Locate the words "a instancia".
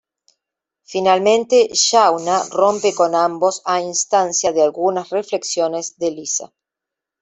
3.65-4.51